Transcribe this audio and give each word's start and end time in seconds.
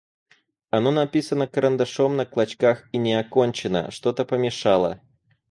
Оно 0.71 0.89
написано 0.89 1.45
карандашом 1.45 2.15
на 2.17 2.25
клочках 2.25 2.89
и 2.91 2.97
не 2.97 3.13
окончено: 3.13 3.91
что-то 3.91 4.25
помешало. 4.25 4.99